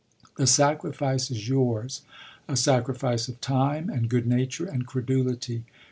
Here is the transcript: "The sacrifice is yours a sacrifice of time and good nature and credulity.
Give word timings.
"The 0.35 0.47
sacrifice 0.47 1.29
is 1.29 1.47
yours 1.47 2.01
a 2.47 2.55
sacrifice 2.57 3.27
of 3.27 3.39
time 3.39 3.87
and 3.87 4.09
good 4.09 4.25
nature 4.25 4.65
and 4.65 4.83
credulity. 4.87 5.63